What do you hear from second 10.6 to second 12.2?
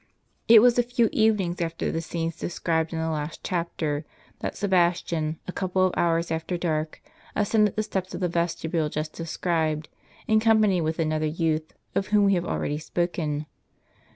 with another youth, of